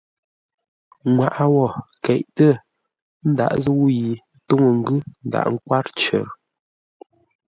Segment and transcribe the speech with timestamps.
[1.09, 1.65] Nŋwaʼa wó
[2.03, 2.51] keʼtə́
[3.29, 4.09] ndǎghʼ zə̂u yi
[4.47, 6.27] túŋə́ ngʉ́ ndǎghʼ kwár cər.